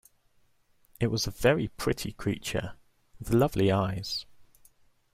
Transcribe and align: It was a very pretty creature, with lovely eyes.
It 0.99 1.11
was 1.11 1.27
a 1.27 1.29
very 1.29 1.67
pretty 1.67 2.11
creature, 2.13 2.73
with 3.19 3.35
lovely 3.35 3.71
eyes. 3.71 4.25